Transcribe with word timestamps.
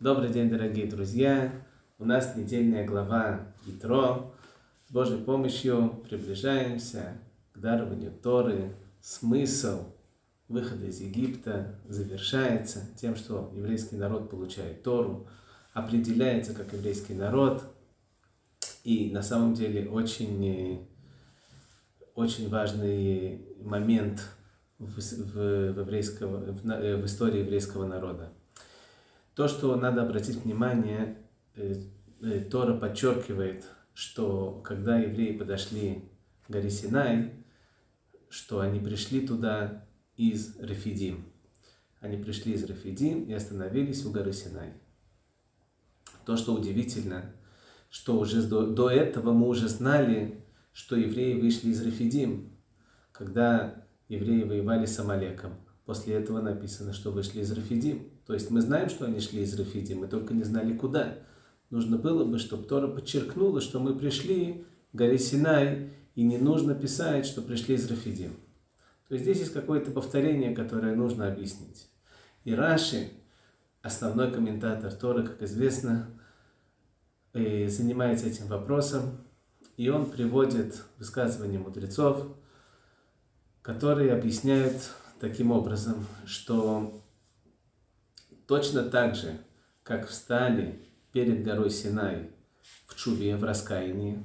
Добрый 0.00 0.28
день, 0.28 0.48
дорогие 0.48 0.86
друзья! 0.86 1.52
У 1.98 2.04
нас 2.04 2.36
недельная 2.36 2.86
глава 2.86 3.52
Итро. 3.66 4.32
С 4.88 4.92
Божьей 4.92 5.20
помощью 5.20 6.04
приближаемся 6.08 7.18
к 7.52 7.58
дарованию 7.58 8.12
Торы. 8.12 8.76
Смысл 9.00 9.86
выхода 10.46 10.86
из 10.86 11.00
Египта 11.00 11.80
завершается 11.88 12.88
тем, 12.96 13.16
что 13.16 13.50
еврейский 13.56 13.96
народ 13.96 14.30
получает 14.30 14.84
Тору, 14.84 15.26
определяется 15.72 16.54
как 16.54 16.72
еврейский 16.74 17.14
народ. 17.14 17.64
И 18.84 19.10
на 19.10 19.24
самом 19.24 19.54
деле 19.54 19.90
очень, 19.90 20.86
очень 22.14 22.48
важный 22.48 23.44
момент 23.64 24.28
в, 24.78 25.00
в, 25.00 25.72
в, 25.72 25.80
еврейского, 25.80 26.36
в, 26.52 26.62
в 26.62 27.04
истории 27.04 27.40
еврейского 27.40 27.84
народа. 27.84 28.32
То, 29.38 29.46
что 29.46 29.76
надо 29.76 30.02
обратить 30.02 30.42
внимание, 30.42 31.16
э, 31.54 31.76
э, 32.22 32.40
Тора 32.40 32.74
подчеркивает, 32.74 33.64
что 33.94 34.60
когда 34.64 34.98
евреи 34.98 35.38
подошли 35.38 36.10
к 36.44 36.50
горе 36.50 36.68
Синай, 36.68 37.34
что 38.30 38.58
они 38.58 38.80
пришли 38.80 39.24
туда 39.24 39.86
из 40.16 40.58
Рефидим. 40.58 41.24
Они 42.00 42.16
пришли 42.16 42.54
из 42.54 42.64
Рефидим 42.64 43.26
и 43.26 43.32
остановились 43.32 44.04
у 44.04 44.10
горы 44.10 44.32
Синай. 44.32 44.72
То, 46.26 46.36
что 46.36 46.52
удивительно, 46.52 47.32
что 47.90 48.18
уже 48.18 48.42
до, 48.42 48.66
до 48.66 48.90
этого 48.90 49.32
мы 49.32 49.46
уже 49.46 49.68
знали, 49.68 50.44
что 50.72 50.96
евреи 50.96 51.40
вышли 51.40 51.68
из 51.68 51.80
Рефидим, 51.80 52.58
когда 53.12 53.86
евреи 54.08 54.42
воевали 54.42 54.86
с 54.86 54.98
Амалеком. 54.98 55.54
После 55.84 56.14
этого 56.14 56.40
написано, 56.40 56.92
что 56.92 57.12
вышли 57.12 57.42
из 57.42 57.52
Рафидим. 57.52 58.17
То 58.28 58.34
есть 58.34 58.50
мы 58.50 58.60
знаем, 58.60 58.90
что 58.90 59.06
они 59.06 59.20
шли 59.20 59.42
из 59.42 59.58
Рафидим, 59.58 60.00
мы 60.00 60.06
только 60.06 60.34
не 60.34 60.44
знали 60.44 60.76
куда. 60.76 61.14
Нужно 61.70 61.96
было 61.96 62.26
бы, 62.26 62.38
чтобы 62.38 62.64
Тора 62.64 62.86
подчеркнула, 62.86 63.62
что 63.62 63.80
мы 63.80 63.98
пришли 63.98 64.66
к 64.92 64.96
горе 64.96 65.18
Синай, 65.18 65.92
и 66.14 66.22
не 66.22 66.36
нужно 66.36 66.74
писать, 66.74 67.24
что 67.24 67.40
пришли 67.40 67.76
из 67.76 67.90
Рафидим. 67.90 68.34
То 69.08 69.14
есть 69.14 69.24
здесь 69.24 69.38
есть 69.38 69.54
какое-то 69.54 69.92
повторение, 69.92 70.54
которое 70.54 70.94
нужно 70.94 71.26
объяснить. 71.26 71.88
И 72.44 72.52
Раши, 72.52 73.12
основной 73.80 74.30
комментатор 74.30 74.92
Торы, 74.92 75.26
как 75.26 75.42
известно, 75.44 76.10
э, 77.32 77.66
занимается 77.68 78.26
этим 78.26 78.48
вопросом, 78.48 79.26
и 79.78 79.88
он 79.88 80.04
приводит 80.04 80.84
высказывания 80.98 81.58
мудрецов, 81.58 82.26
которые 83.62 84.12
объясняют 84.12 84.90
таким 85.18 85.50
образом, 85.50 86.04
что 86.26 87.02
точно 88.48 88.82
так 88.82 89.14
же, 89.14 89.38
как 89.84 90.08
встали 90.08 90.82
перед 91.12 91.44
горой 91.44 91.70
Синай 91.70 92.30
в 92.86 92.96
Чуве, 92.96 93.36
в 93.36 93.44
раскаянии, 93.44 94.24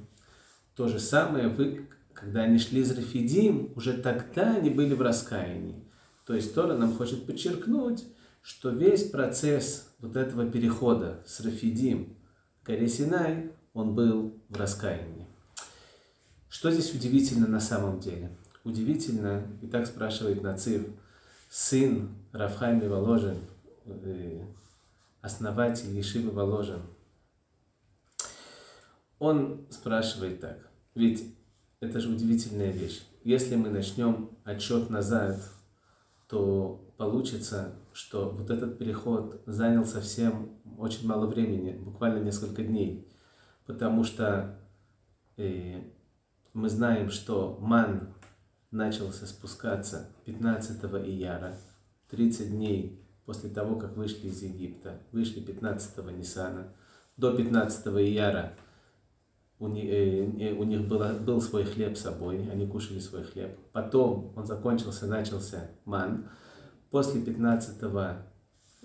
то 0.74 0.88
же 0.88 0.98
самое 0.98 1.46
вы, 1.46 1.88
когда 2.12 2.40
они 2.40 2.58
шли 2.58 2.80
из 2.80 2.90
Рафидим, 2.90 3.72
уже 3.76 3.92
тогда 3.92 4.56
они 4.56 4.70
были 4.70 4.94
в 4.94 5.02
раскаянии. 5.02 5.84
То 6.26 6.34
есть 6.34 6.52
Тора 6.54 6.76
нам 6.76 6.96
хочет 6.96 7.26
подчеркнуть, 7.26 8.04
что 8.42 8.70
весь 8.70 9.04
процесс 9.04 9.94
вот 10.00 10.16
этого 10.16 10.50
перехода 10.50 11.22
с 11.24 11.38
Рафидим 11.40 12.16
к 12.62 12.66
горе 12.66 12.88
Синай, 12.88 13.52
он 13.72 13.94
был 13.94 14.34
в 14.48 14.56
раскаянии. 14.56 15.28
Что 16.48 16.72
здесь 16.72 16.92
удивительно 16.92 17.46
на 17.46 17.60
самом 17.60 18.00
деле? 18.00 18.30
удивительно, 18.64 19.46
и 19.60 19.66
так 19.66 19.86
спрашивает 19.86 20.42
Нацив, 20.42 20.86
сын 21.50 22.08
Рафхайми 22.32 22.88
Воложин, 22.88 23.36
основатель 25.20 25.90
Ешивы 25.96 26.30
Воложин, 26.30 26.82
он 29.18 29.66
спрашивает 29.70 30.40
так, 30.40 30.68
ведь 30.94 31.34
это 31.80 32.00
же 32.00 32.10
удивительная 32.10 32.70
вещь. 32.70 33.02
Если 33.22 33.56
мы 33.56 33.70
начнем 33.70 34.30
отчет 34.44 34.90
назад, 34.90 35.40
то 36.28 36.92
получится, 36.96 37.74
что 37.92 38.30
вот 38.30 38.50
этот 38.50 38.78
переход 38.78 39.42
занял 39.46 39.84
совсем 39.84 40.58
очень 40.78 41.06
мало 41.06 41.26
времени, 41.26 41.72
буквально 41.72 42.22
несколько 42.22 42.62
дней, 42.62 43.08
потому 43.66 44.04
что 44.04 44.58
э, 45.36 45.82
мы 46.52 46.68
знаем, 46.68 47.10
что 47.10 47.58
ман 47.60 48.14
начался 48.70 49.26
спускаться 49.26 50.10
15 50.24 50.84
ияра, 51.06 51.56
30 52.10 52.50
дней 52.50 53.03
после 53.26 53.50
того, 53.50 53.76
как 53.76 53.96
вышли 53.96 54.28
из 54.28 54.42
Египта, 54.42 55.00
вышли 55.12 55.40
15 55.40 56.04
Нисана, 56.16 56.68
до 57.16 57.34
15 57.34 57.86
ияра 57.86 58.54
у 59.58 59.68
них, 59.68 59.84
э, 59.84 60.26
э, 60.40 60.52
у 60.52 60.64
них 60.64 60.86
было, 60.86 61.12
был 61.12 61.40
свой 61.40 61.64
хлеб 61.64 61.96
с 61.96 62.02
собой, 62.02 62.48
они 62.50 62.66
кушали 62.66 62.98
свой 62.98 63.22
хлеб. 63.22 63.56
Потом 63.72 64.32
он 64.36 64.46
закончился, 64.46 65.06
начался 65.06 65.70
ман. 65.84 66.28
После 66.90 67.20
15 67.20 67.76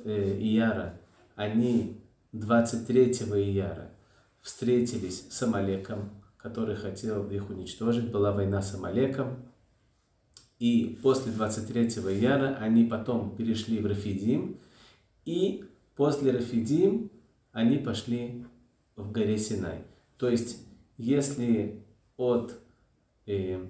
э, 0.05 0.37
ияра 0.39 0.99
они 1.35 2.01
23 2.31 3.03
ияра 3.05 3.91
встретились 4.41 5.27
с 5.29 5.41
Амалеком, 5.43 6.11
который 6.37 6.75
хотел 6.75 7.29
их 7.29 7.49
уничтожить. 7.49 8.11
Была 8.11 8.31
война 8.31 8.61
с 8.61 8.75
Амалеком. 8.75 9.48
И 10.59 10.99
после 11.01 11.31
23 11.31 12.03
яра 12.19 12.57
они 12.59 12.83
потом 12.85 13.35
перешли 13.35 13.79
в 13.79 13.85
Рафидим. 13.85 14.57
И 15.25 15.63
после 15.95 16.31
Рафидим 16.31 17.09
они 17.53 17.77
пошли 17.77 18.45
в 18.95 19.11
горе 19.11 19.37
Синай. 19.37 19.83
То 20.17 20.29
есть, 20.29 20.57
если 20.97 21.81
от, 22.17 22.53
э, 23.25 23.65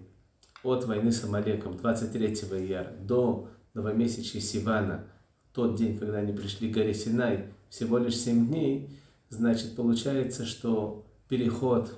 от 0.63 0.85
войны 0.85 1.11
с 1.11 1.23
Амалеком 1.23 1.77
23 1.77 2.67
яра 2.67 2.91
до 3.01 3.49
новомесячья 3.75 4.39
Сивана, 4.39 5.05
тот 5.53 5.75
день, 5.75 5.97
когда 5.97 6.17
они 6.17 6.33
пришли 6.33 6.71
к 6.71 6.73
горе 6.73 6.95
Синай, 6.95 7.45
всего 7.69 7.99
лишь 7.99 8.17
7 8.17 8.47
дней, 8.47 8.89
значит, 9.29 9.75
получается, 9.75 10.45
что 10.45 11.05
переход, 11.27 11.93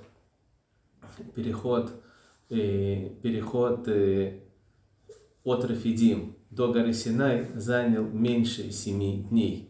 переход, 1.34 1.92
э, 2.50 3.08
переход 3.22 3.88
э, 3.88 4.40
от 5.44 5.64
Рафидим 5.64 6.36
до 6.50 6.72
горы 6.72 6.92
Синай 6.92 7.48
занял 7.54 8.04
меньше 8.04 8.70
семи 8.70 9.24
дней. 9.30 9.68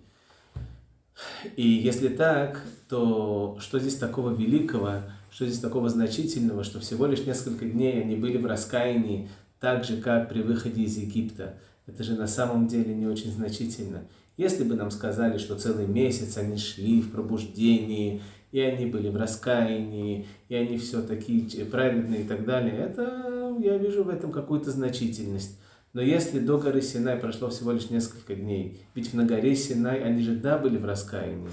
И 1.56 1.66
если 1.66 2.08
так, 2.08 2.62
то 2.88 3.56
что 3.60 3.78
здесь 3.78 3.96
такого 3.96 4.30
великого, 4.30 5.02
что 5.30 5.46
здесь 5.46 5.60
такого 5.60 5.88
значительного, 5.88 6.64
что 6.64 6.80
всего 6.80 7.06
лишь 7.06 7.24
несколько 7.24 7.64
дней 7.66 8.02
они 8.02 8.16
были 8.16 8.36
в 8.36 8.46
раскаянии, 8.46 9.28
так 9.60 9.84
же, 9.84 9.98
как 9.98 10.28
при 10.28 10.42
выходе 10.42 10.82
из 10.82 10.96
Египта. 10.96 11.54
Это 11.86 12.02
же 12.04 12.14
на 12.14 12.26
самом 12.26 12.68
деле 12.68 12.94
не 12.94 13.06
очень 13.06 13.32
значительно. 13.32 14.04
Если 14.36 14.64
бы 14.64 14.74
нам 14.74 14.90
сказали, 14.90 15.38
что 15.38 15.58
целый 15.58 15.86
месяц 15.86 16.36
они 16.38 16.56
шли 16.56 17.00
в 17.02 17.10
пробуждении, 17.10 18.22
и 18.50 18.60
они 18.60 18.86
были 18.86 19.08
в 19.08 19.16
раскаянии, 19.16 20.26
и 20.48 20.54
они 20.54 20.78
все 20.78 21.02
такие 21.02 21.64
праведные 21.64 22.22
и 22.22 22.24
так 22.24 22.44
далее, 22.44 22.76
это 22.76 23.56
я 23.60 23.76
вижу 23.78 24.04
в 24.04 24.08
этом 24.08 24.30
какую-то 24.30 24.70
значительность. 24.70 25.58
Но 25.92 26.00
если 26.00 26.38
до 26.38 26.58
горы 26.58 26.80
Синай 26.80 27.16
прошло 27.16 27.50
всего 27.50 27.72
лишь 27.72 27.90
несколько 27.90 28.34
дней, 28.34 28.80
ведь 28.94 29.12
на 29.12 29.24
горе 29.24 29.54
Синай 29.54 30.02
они 30.02 30.22
же 30.22 30.36
да 30.36 30.56
были 30.56 30.78
в 30.78 30.84
раскаянии, 30.84 31.50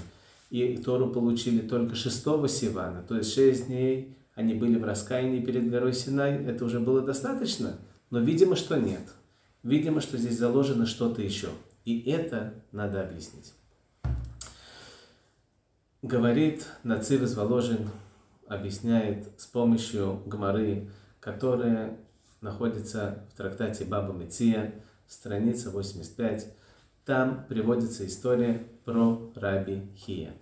и 0.50 0.78
Тору 0.78 1.10
получили 1.10 1.60
только 1.60 1.94
6 1.94 2.16
Сивана, 2.48 3.02
то 3.06 3.16
есть 3.16 3.34
6 3.34 3.66
дней 3.66 4.16
они 4.34 4.54
были 4.54 4.78
в 4.78 4.84
раскаянии 4.84 5.44
перед 5.44 5.70
горой 5.70 5.92
Синай, 5.92 6.42
это 6.44 6.64
уже 6.64 6.80
было 6.80 7.02
достаточно, 7.02 7.78
но 8.10 8.20
видимо, 8.20 8.56
что 8.56 8.76
нет. 8.76 9.02
Видимо, 9.62 10.00
что 10.00 10.16
здесь 10.16 10.38
заложено 10.38 10.86
что-то 10.86 11.20
еще. 11.22 11.48
И 11.84 12.00
это 12.10 12.54
надо 12.72 13.02
объяснить. 13.02 13.52
Говорит 16.02 16.66
Нацив 16.82 17.20
из 17.22 17.34
Воложин, 17.34 17.90
объясняет 18.48 19.28
с 19.38 19.46
помощью 19.46 20.22
Гмары, 20.24 20.88
которая 21.20 21.98
находится 22.40 23.26
в 23.32 23.36
трактате 23.36 23.84
Баба 23.84 24.14
Меция, 24.14 24.74
страница 25.06 25.70
85. 25.70 26.54
Там 27.04 27.44
приводится 27.46 28.06
история 28.06 28.66
про 28.84 29.30
Раби 29.34 29.82
Хия. 29.96 30.32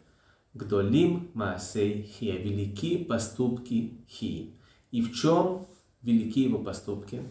Гдолим 0.55 1.31
Маасей 1.35 2.03
Хия. 2.03 2.37
Великие 2.37 3.05
поступки 3.05 3.99
Хии. 4.09 4.55
И 4.91 5.03
в 5.03 5.13
чем 5.13 5.67
великие 6.03 6.47
его 6.47 6.59
поступки? 6.59 7.23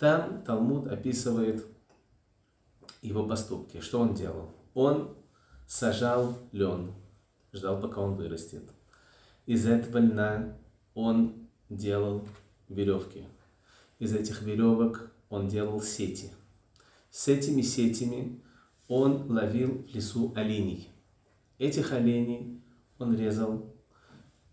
Там 0.00 0.42
Талмуд 0.44 0.88
описывает 0.88 1.66
его 3.02 3.28
поступки. 3.28 3.80
Что 3.80 4.00
он 4.00 4.14
делал? 4.14 4.50
Он 4.72 5.14
сажал 5.66 6.38
лен, 6.52 6.94
ждал, 7.52 7.78
пока 7.78 8.00
он 8.00 8.14
вырастет. 8.14 8.62
Из 9.44 9.66
этого 9.66 9.98
льна 9.98 10.56
он 10.94 11.50
делал 11.68 12.26
веревки, 12.68 13.26
из 13.98 14.14
этих 14.14 14.40
веревок 14.40 15.12
он 15.28 15.48
делал 15.48 15.82
сети. 15.82 16.30
С 17.10 17.28
этими 17.28 17.60
сетями 17.60 18.42
он 18.88 19.30
ловил 19.30 19.82
в 19.82 19.94
лесу 19.94 20.32
оленей. 20.34 20.88
Этих 21.58 21.92
оленей 21.92 22.64
он 22.98 23.14
резал 23.14 23.74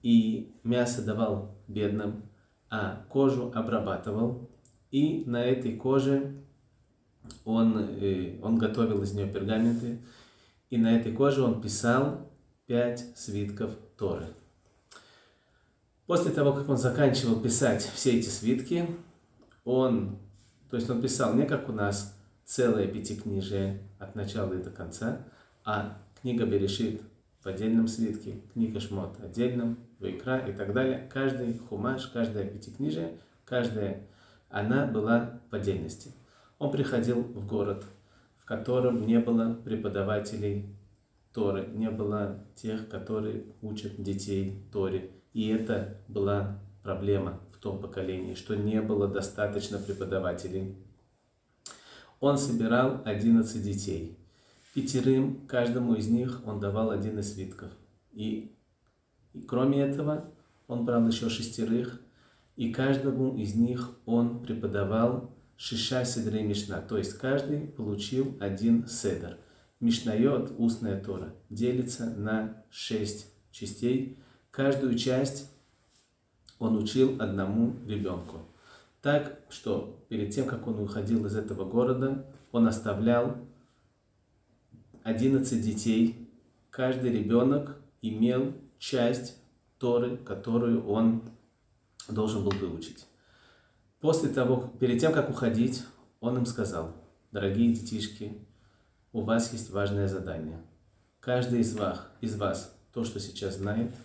и 0.01 0.53
мясо 0.63 1.05
давал 1.05 1.55
бедным, 1.69 2.23
а 2.69 3.05
кожу 3.09 3.49
обрабатывал. 3.55 4.49
И 4.91 5.23
на 5.25 5.43
этой 5.43 5.75
коже 5.75 6.43
он, 7.43 7.77
э, 7.99 8.39
он 8.41 8.57
готовил 8.57 9.01
из 9.03 9.13
нее 9.13 9.27
пергаменты, 9.27 9.99
и 10.69 10.77
на 10.77 10.97
этой 10.97 11.11
коже 11.11 11.43
он 11.43 11.61
писал 11.61 12.29
пять 12.65 13.05
свитков 13.15 13.71
Торы. 13.97 14.27
После 16.05 16.31
того, 16.31 16.53
как 16.53 16.69
он 16.69 16.77
заканчивал 16.77 17.41
писать 17.41 17.83
все 17.83 18.17
эти 18.17 18.29
свитки, 18.29 18.87
он, 19.65 20.19
то 20.69 20.77
есть 20.77 20.89
он 20.89 21.01
писал 21.01 21.33
не 21.33 21.45
как 21.45 21.67
у 21.67 21.73
нас 21.73 22.17
целое 22.45 22.87
пятикнижие 22.87 23.81
от 23.99 24.15
начала 24.15 24.53
и 24.53 24.63
до 24.63 24.69
конца, 24.69 25.25
а 25.65 25.97
книга 26.21 26.45
Берешит 26.45 27.01
в 27.43 27.47
отдельном 27.47 27.89
свитке, 27.89 28.41
книга 28.53 28.79
Шмот 28.79 29.19
отдельном, 29.21 29.77
Вайкра 29.99 30.37
и 30.47 30.53
так 30.53 30.73
далее. 30.73 31.09
Каждый 31.11 31.57
хумаш, 31.57 32.07
каждая 32.07 32.47
пятикнижие, 32.47 33.17
каждая, 33.43 34.07
она 34.49 34.85
была 34.85 35.41
в 35.49 35.55
отдельности. 35.55 36.11
Он 36.59 36.71
приходил 36.71 37.21
в 37.21 37.45
город, 37.47 37.85
в 38.37 38.45
котором 38.45 39.05
не 39.05 39.19
было 39.19 39.53
преподавателей 39.53 40.75
Торы, 41.33 41.67
не 41.67 41.91
было 41.91 42.43
тех, 42.55 42.89
которые 42.89 43.45
учат 43.61 44.01
детей 44.01 44.63
Торе. 44.71 45.11
И 45.33 45.49
это 45.49 45.97
была 46.07 46.59
проблема 46.81 47.39
в 47.53 47.59
том 47.59 47.79
поколении, 47.79 48.33
что 48.33 48.55
не 48.55 48.81
было 48.81 49.07
достаточно 49.07 49.77
преподавателей. 49.77 50.75
Он 52.19 52.37
собирал 52.37 53.01
11 53.05 53.63
детей. 53.63 54.17
Пятерым, 54.73 55.45
каждому 55.47 55.95
из 55.95 56.07
них 56.07 56.41
он 56.45 56.59
давал 56.59 56.89
один 56.89 57.19
из 57.19 57.33
свитков. 57.33 57.69
И, 58.13 58.55
и 59.33 59.41
кроме 59.41 59.81
этого, 59.81 60.31
он 60.67 60.85
брал 60.85 61.05
еще 61.07 61.29
шестерых, 61.29 62.01
и 62.57 62.73
каждому 62.73 63.37
из 63.37 63.55
них 63.55 63.91
он 64.05 64.41
преподавал 64.41 65.31
шиша 65.55 66.03
седрей 66.03 66.43
мишна, 66.43 66.81
то 66.81 66.97
есть 66.97 67.13
каждый 67.13 67.61
получил 67.61 68.35
один 68.39 68.87
седр. 68.87 69.37
Мишнайот, 69.79 70.53
устная 70.57 70.99
Тора, 70.99 71.35
делится 71.51 72.07
на 72.07 72.63
шесть 72.71 73.27
частей. 73.51 74.17
Каждую 74.49 74.97
часть 74.97 75.51
он 76.57 76.77
учил 76.77 77.21
одному 77.21 77.75
ребенку. 77.85 78.39
Так 79.03 79.39
что 79.49 80.03
перед 80.09 80.33
тем, 80.33 80.47
как 80.47 80.65
он 80.65 80.79
уходил 80.79 81.27
из 81.27 81.35
этого 81.35 81.63
города, 81.63 82.25
он 82.51 82.67
оставлял 82.67 83.37
11 85.03 85.63
детей. 85.63 86.27
Каждый 86.71 87.11
ребенок 87.11 87.77
имел 88.01 88.53
часть 88.79 89.37
Торы, 89.77 90.17
которую 90.17 90.87
он 90.87 91.21
должен 92.09 92.43
был 92.43 92.51
выучить. 92.51 93.05
После 93.99 94.29
того, 94.29 94.73
перед 94.79 94.99
тем, 94.99 95.11
как 95.13 95.29
уходить, 95.29 95.83
он 96.19 96.37
им 96.37 96.45
сказал, 96.45 96.95
дорогие 97.31 97.73
детишки, 97.73 98.37
у 99.11 99.21
вас 99.21 99.51
есть 99.53 99.69
важное 99.71 100.07
задание. 100.07 100.61
Каждый 101.19 101.61
из 101.61 101.75
вас, 101.75 102.07
из 102.21 102.35
вас 102.35 102.77
то, 102.93 103.03
что 103.03 103.19
сейчас 103.19 103.57
знает, 103.57 103.95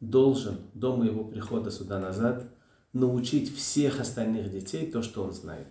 должен 0.00 0.58
до 0.74 0.96
моего 0.96 1.24
прихода 1.24 1.70
сюда 1.70 1.98
назад 1.98 2.44
научить 2.92 3.54
всех 3.54 4.00
остальных 4.00 4.50
детей 4.50 4.90
то, 4.90 5.02
что 5.02 5.22
он 5.22 5.32
знает. 5.32 5.68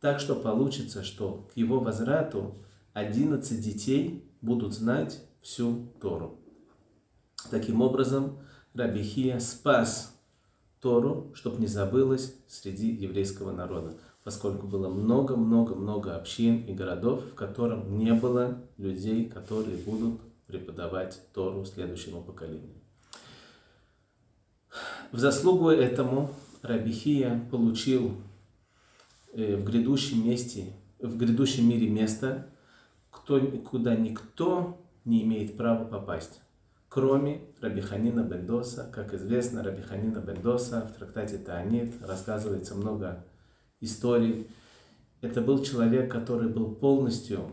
Так 0.00 0.20
что 0.20 0.34
получится, 0.34 1.02
что 1.02 1.48
к 1.52 1.56
его 1.56 1.80
возврату 1.80 2.56
11 2.94 3.60
детей 3.60 4.28
будут 4.40 4.74
знать 4.74 5.22
всю 5.40 5.92
Тору. 6.00 6.40
Таким 7.50 7.80
образом, 7.80 8.38
Рабихия 8.74 9.38
спас 9.40 10.17
Тору, 10.80 11.32
чтобы 11.34 11.60
не 11.60 11.66
забылось 11.66 12.34
среди 12.46 12.88
еврейского 12.88 13.52
народа, 13.52 13.94
поскольку 14.24 14.66
было 14.66 14.88
много-много-много 14.88 16.16
общин 16.16 16.64
и 16.64 16.72
городов, 16.72 17.24
в 17.24 17.34
котором 17.34 17.98
не 17.98 18.12
было 18.14 18.62
людей, 18.76 19.28
которые 19.28 19.76
будут 19.78 20.20
преподавать 20.46 21.20
Тору 21.34 21.64
следующему 21.64 22.22
поколению. 22.22 22.74
В 25.10 25.18
заслугу 25.18 25.70
этому 25.70 26.30
Рабихия 26.62 27.46
получил 27.50 28.12
э, 29.32 29.56
в 29.56 29.64
грядущем 29.64 30.26
месте, 30.26 30.72
в 30.98 31.16
грядущем 31.16 31.68
мире 31.68 31.88
место, 31.88 32.50
куда 33.10 33.94
никто 33.94 34.80
не 35.04 35.22
имеет 35.22 35.56
права 35.56 35.84
попасть 35.84 36.40
кроме 36.98 37.42
Рабиханина 37.60 38.24
Бендоса. 38.24 38.90
Как 38.92 39.14
известно, 39.14 39.62
Рабиханина 39.62 40.18
Бендоса 40.18 40.80
в 40.80 40.98
трактате 40.98 41.38
Таанит 41.38 41.94
рассказывается 42.04 42.74
много 42.74 43.24
историй. 43.80 44.48
Это 45.20 45.40
был 45.40 45.62
человек, 45.62 46.10
который 46.10 46.48
был 46.48 46.74
полностью, 46.74 47.52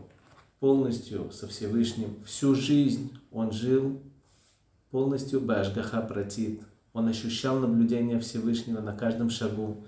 полностью 0.58 1.30
со 1.30 1.46
Всевышним. 1.46 2.20
Всю 2.24 2.56
жизнь 2.56 3.16
он 3.30 3.52
жил 3.52 4.02
полностью 4.90 5.40
Башгаха 5.40 6.00
Пратит. 6.00 6.62
Он 6.92 7.06
ощущал 7.06 7.60
наблюдение 7.60 8.18
Всевышнего 8.18 8.80
на 8.80 8.96
каждом 8.96 9.30
шагу. 9.30 9.86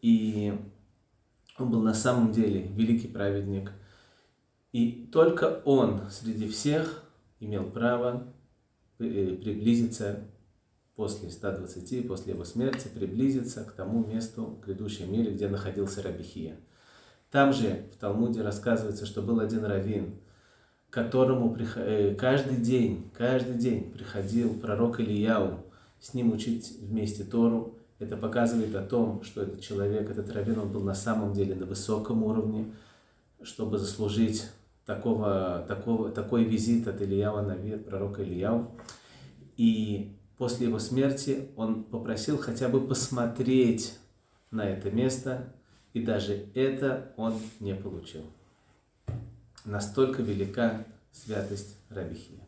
И 0.00 0.58
он 1.58 1.70
был 1.70 1.82
на 1.82 1.92
самом 1.92 2.32
деле 2.32 2.62
великий 2.68 3.08
праведник. 3.08 3.70
И 4.72 5.10
только 5.12 5.60
он 5.66 6.00
среди 6.10 6.48
всех 6.48 7.04
имел 7.38 7.64
право 7.64 8.32
Э, 9.00 9.36
приблизиться 9.40 10.24
после 10.96 11.30
120, 11.30 12.08
после 12.08 12.32
его 12.32 12.44
смерти, 12.44 12.88
приблизиться 12.92 13.62
к 13.62 13.70
тому 13.70 14.04
месту 14.04 14.46
в 14.46 14.66
грядущем 14.66 15.12
мире, 15.12 15.30
где 15.30 15.46
находился 15.46 16.02
Рабихия. 16.02 16.56
Там 17.30 17.52
же 17.52 17.84
в 17.94 18.00
Талмуде 18.00 18.42
рассказывается, 18.42 19.06
что 19.06 19.22
был 19.22 19.38
один 19.38 19.64
раввин, 19.64 20.16
которому 20.90 21.56
э, 21.76 22.16
каждый 22.16 22.56
день, 22.56 23.08
каждый 23.16 23.54
день 23.54 23.92
приходил 23.92 24.54
пророк 24.54 24.98
Ильяу 24.98 25.60
с 26.00 26.12
ним 26.14 26.32
учить 26.32 26.78
вместе 26.80 27.22
Тору. 27.22 27.76
Это 28.00 28.16
показывает 28.16 28.74
о 28.74 28.82
том, 28.82 29.22
что 29.22 29.42
этот 29.42 29.60
человек, 29.60 30.10
этот 30.10 30.32
раввин, 30.32 30.58
он 30.58 30.72
был 30.72 30.82
на 30.82 30.94
самом 30.94 31.34
деле 31.34 31.54
на 31.54 31.66
высоком 31.66 32.24
уровне, 32.24 32.72
чтобы 33.42 33.78
заслужить 33.78 34.46
такого, 34.88 35.66
такого, 35.68 36.10
такой 36.10 36.44
визит 36.44 36.88
от 36.88 37.02
Ильява 37.02 37.42
Нави, 37.42 37.76
пророка 37.76 38.22
Ильяу. 38.22 38.70
И 39.58 40.16
после 40.38 40.68
его 40.68 40.78
смерти 40.78 41.50
он 41.56 41.84
попросил 41.84 42.38
хотя 42.38 42.70
бы 42.70 42.80
посмотреть 42.80 43.98
на 44.50 44.66
это 44.66 44.90
место, 44.90 45.52
и 45.92 46.02
даже 46.02 46.46
это 46.54 47.12
он 47.18 47.34
не 47.60 47.74
получил. 47.74 48.22
Настолько 49.66 50.22
велика 50.22 50.86
святость 51.12 51.76
Рабихия. 51.90 52.40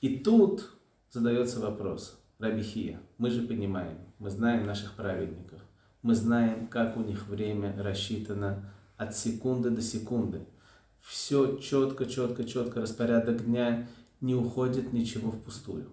И 0.00 0.18
тут 0.18 0.70
задается 1.10 1.58
вопрос, 1.58 2.16
Рабихия, 2.38 3.00
мы 3.18 3.30
же 3.30 3.42
понимаем, 3.42 3.98
мы 4.20 4.30
знаем 4.30 4.64
наших 4.64 4.92
праведников, 4.92 5.58
мы 6.02 6.14
знаем, 6.14 6.68
как 6.68 6.96
у 6.96 7.00
них 7.00 7.26
время 7.26 7.74
рассчитано 7.76 8.72
от 8.96 9.16
секунды 9.16 9.70
до 9.70 9.82
секунды– 9.82 10.42
все 11.00 11.56
четко, 11.58 12.06
четко, 12.06 12.44
четко, 12.44 12.80
распорядок 12.80 13.44
дня, 13.44 13.88
не 14.20 14.34
уходит 14.34 14.92
ничего 14.92 15.30
впустую. 15.30 15.88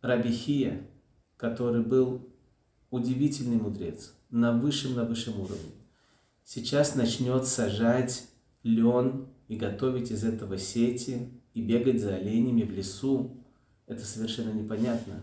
Рабихия, 0.00 0.86
который 1.36 1.82
был 1.82 2.28
удивительный 2.90 3.56
мудрец, 3.56 4.14
на 4.30 4.52
высшем, 4.52 4.94
на 4.94 5.04
высшем 5.04 5.40
уровне, 5.40 5.72
сейчас 6.44 6.94
начнет 6.94 7.46
сажать 7.46 8.26
лен 8.62 9.26
и 9.48 9.56
готовить 9.56 10.10
из 10.10 10.24
этого 10.24 10.58
сети 10.58 11.28
и 11.54 11.62
бегать 11.62 12.00
за 12.00 12.14
оленями 12.14 12.62
в 12.62 12.70
лесу. 12.70 13.36
Это 13.86 14.04
совершенно 14.04 14.52
непонятно. 14.52 15.22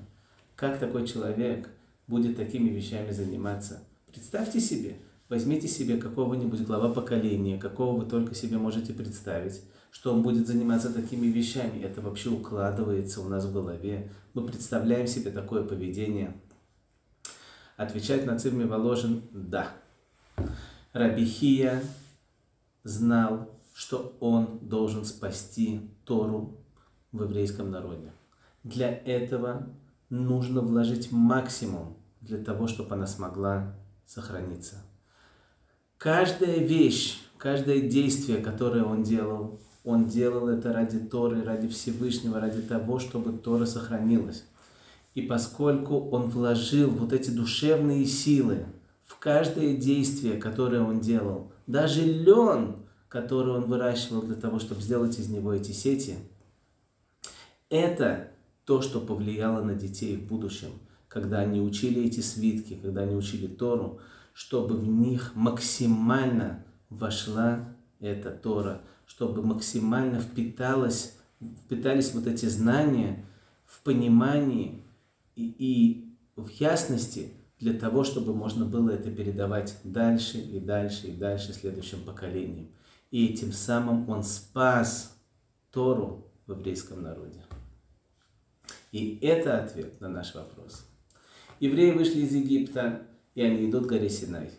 Как 0.56 0.80
такой 0.80 1.08
человек 1.08 1.70
будет 2.08 2.36
такими 2.36 2.70
вещами 2.70 3.12
заниматься? 3.12 3.84
Представьте 4.08 4.60
себе– 4.60 4.98
Возьмите 5.30 5.68
себе 5.68 5.98
какого-нибудь 5.98 6.62
глава 6.62 6.94
поколения, 6.94 7.58
какого 7.58 8.00
вы 8.00 8.10
только 8.10 8.34
себе 8.34 8.58
можете 8.58 8.94
представить, 8.94 9.62
что 9.92 10.14
он 10.14 10.22
будет 10.22 10.48
заниматься 10.48 10.94
такими 10.94 11.28
вещами. 11.28 11.82
Это 11.82 12.02
вообще 12.02 12.30
укладывается 12.30 13.20
у 13.20 13.28
нас 13.28 13.44
в 13.44 13.52
голове. 13.52 14.10
Мы 14.34 14.46
представляем 14.46 15.06
себе 15.06 15.32
такое 15.32 15.64
поведение. 15.64 16.34
Отвечать 17.76 18.26
на 18.26 18.40
цивме 18.40 18.66
Воложин– 18.66 19.22
да. 19.32 19.70
Рабихия 20.94 21.84
знал, 22.84 23.50
что 23.74 24.16
он 24.22 24.60
должен 24.62 25.04
спасти 25.04 25.92
Тору 26.06 26.58
в 27.12 27.24
еврейском 27.24 27.70
народе. 27.70 28.14
Для 28.64 28.90
этого 28.90 29.68
нужно 30.10 30.62
вложить 30.62 31.12
максимум 31.12 31.98
для 32.22 32.38
того, 32.38 32.68
чтобы 32.68 32.96
она 32.96 33.08
смогла 33.08 33.76
сохраниться. 34.06 34.87
Каждая 35.98 36.60
вещь, 36.60 37.18
каждое 37.40 37.82
действие, 37.82 38.38
которое 38.38 38.84
он 38.84 39.04
делал, 39.04 39.60
он 39.84 40.06
делал 40.06 40.48
это 40.48 40.72
ради 40.72 41.00
Торы, 41.00 41.44
ради 41.44 41.68
Всевышнего, 41.68 42.40
ради 42.40 42.62
того, 42.62 43.00
чтобы 43.00 43.38
Тора 43.38 43.66
сохранилась. 43.66 44.44
И 45.16 45.24
поскольку 45.24 46.10
он 46.10 46.30
вложил 46.30 46.92
вот 46.92 47.14
эти 47.14 47.32
душевные 47.32 48.06
силы 48.06 48.66
в 49.08 49.18
каждое 49.18 49.76
действие, 49.76 50.38
которое 50.38 50.82
он 50.82 51.00
делал, 51.00 51.52
даже 51.66 52.04
лен, 52.04 52.76
который 53.10 53.54
он 53.54 53.64
выращивал 53.64 54.22
для 54.22 54.36
того, 54.36 54.60
чтобы 54.60 54.82
сделать 54.82 55.18
из 55.18 55.30
него 55.30 55.52
эти 55.52 55.72
сети, 55.72 56.18
это 57.70 58.30
то, 58.66 58.84
что 58.84 59.02
повлияло 59.02 59.64
на 59.64 59.74
детей 59.74 60.16
в 60.16 60.28
будущем, 60.28 60.70
когда 61.08 61.40
они 61.40 61.60
учили 61.60 62.04
эти 62.04 62.20
свитки, 62.20 62.78
когда 62.80 63.02
они 63.02 63.16
учили 63.16 63.48
Тору, 63.48 64.00
чтобы 64.38 64.76
в 64.76 64.88
них 64.88 65.32
максимально 65.34 66.64
вошла 66.92 67.76
эта 68.00 68.30
Тора, 68.30 68.84
чтобы 69.08 69.42
максимально 69.42 70.20
впиталось, 70.20 71.18
впитались 71.66 72.14
вот 72.14 72.28
эти 72.28 72.46
знания 72.46 73.26
в 73.66 73.82
понимании 73.82 74.84
и, 75.36 75.56
и 75.58 76.16
в 76.36 76.50
ясности 76.50 77.34
для 77.58 77.74
того, 77.74 78.04
чтобы 78.04 78.36
можно 78.36 78.66
было 78.66 78.92
это 78.92 79.10
передавать 79.10 79.76
дальше 79.84 80.38
и 80.38 80.60
дальше 80.60 81.08
и 81.08 81.14
дальше 81.14 81.54
следующим 81.54 82.04
поколениям. 82.04 82.68
И 83.10 83.30
тем 83.30 83.52
самым 83.52 84.08
он 84.08 84.24
спас 84.24 85.18
Тору 85.72 86.32
в 86.46 86.52
еврейском 86.52 87.02
народе. 87.02 87.42
И 88.92 89.18
это 89.20 89.64
ответ 89.64 90.00
на 90.00 90.10
наш 90.10 90.36
вопрос. 90.36 90.86
Евреи 91.60 91.90
вышли 91.90 92.20
из 92.20 92.36
Египта, 92.36 93.08
и 93.38 93.42
они 93.44 93.70
идут 93.70 93.86
к 93.86 93.90
горе 93.90 94.10
Синай. 94.10 94.50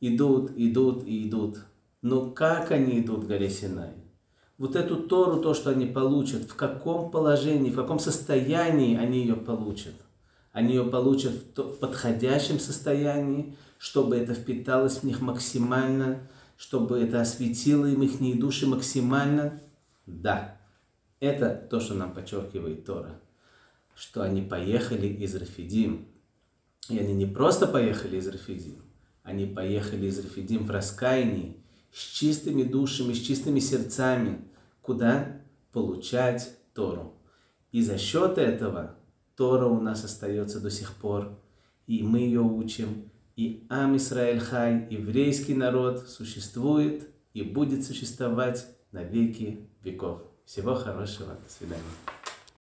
Идут, 0.00 0.50
идут 0.56 1.06
и 1.06 1.28
идут. 1.28 1.58
Но 2.02 2.32
как 2.32 2.72
они 2.72 2.98
идут 2.98 3.24
к 3.24 3.28
горе 3.28 3.48
Синай? 3.48 3.92
Вот 4.58 4.74
эту 4.74 4.96
Тору, 5.04 5.40
то, 5.40 5.54
что 5.54 5.70
они 5.70 5.86
получат, 5.86 6.42
в 6.42 6.56
каком 6.56 7.12
положении, 7.12 7.70
в 7.70 7.76
каком 7.76 8.00
состоянии 8.00 8.96
они 8.96 9.20
ее 9.20 9.36
получат? 9.36 9.94
Они 10.50 10.74
ее 10.74 10.86
получат 10.86 11.56
в 11.56 11.78
подходящем 11.78 12.58
состоянии, 12.58 13.56
чтобы 13.78 14.16
это 14.16 14.34
впиталось 14.34 14.96
в 14.98 15.04
них 15.04 15.20
максимально, 15.20 16.28
чтобы 16.56 16.98
это 16.98 17.20
осветило 17.20 17.86
им 17.86 18.02
их 18.02 18.40
души 18.40 18.66
максимально? 18.66 19.60
Да. 20.06 20.60
Это 21.20 21.50
то, 21.70 21.78
что 21.78 21.94
нам 21.94 22.12
подчеркивает 22.12 22.84
Тора. 22.84 23.20
Что 23.94 24.22
они 24.22 24.42
поехали 24.42 25.06
из 25.06 25.36
Рафидим. 25.36 26.08
И 26.88 26.98
они 26.98 27.14
не 27.14 27.26
просто 27.26 27.66
поехали 27.66 28.16
из 28.16 28.26
Рафидим, 28.26 28.82
они 29.22 29.46
поехали 29.46 30.06
из 30.06 30.18
Рафидим 30.18 30.64
в 30.64 30.70
раскаянии, 30.70 31.56
с 31.92 31.98
чистыми 31.98 32.62
душами, 32.62 33.12
с 33.12 33.20
чистыми 33.20 33.60
сердцами. 33.60 34.44
Куда? 34.80 35.40
Получать 35.72 36.52
Тору. 36.74 37.14
И 37.72 37.82
за 37.82 37.98
счет 37.98 38.38
этого 38.38 38.96
Тора 39.36 39.66
у 39.66 39.80
нас 39.80 40.04
остается 40.04 40.60
до 40.60 40.70
сих 40.70 40.94
пор, 40.94 41.38
и 41.86 42.02
мы 42.02 42.20
ее 42.20 42.40
учим, 42.40 43.10
и 43.36 43.66
Ам 43.68 43.96
Исраэль 43.96 44.40
Хай, 44.40 44.86
еврейский 44.90 45.54
народ, 45.54 46.08
существует 46.08 47.08
и 47.32 47.42
будет 47.42 47.84
существовать 47.84 48.66
на 48.92 49.02
веки 49.02 49.68
веков. 49.82 50.22
Всего 50.44 50.74
хорошего, 50.74 51.34
до 51.34 51.50
свидания. 51.50 52.19